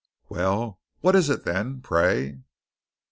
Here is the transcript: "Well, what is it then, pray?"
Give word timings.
"Well, 0.29 0.79
what 1.01 1.15
is 1.15 1.29
it 1.29 1.45
then, 1.45 1.79
pray?" 1.79 2.39